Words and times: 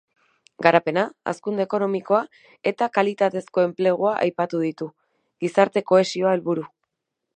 Garapena, 0.65 1.01
hazkunde 1.31 1.65
ekonomikoa 1.67 2.21
eta 2.71 2.87
kalitatezko 2.95 3.67
enplegua 3.67 4.15
aipatu 4.25 4.63
ditu, 4.65 4.89
gizarte 5.45 5.85
kohesioa 5.93 6.33
helburu. 6.39 6.67